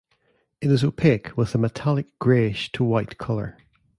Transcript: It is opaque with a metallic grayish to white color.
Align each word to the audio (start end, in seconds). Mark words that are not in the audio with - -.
It 0.61 0.71
is 0.71 0.83
opaque 0.83 1.37
with 1.37 1.53
a 1.53 1.59
metallic 1.59 2.17
grayish 2.17 2.71
to 2.71 2.83
white 2.83 3.19
color. 3.19 3.55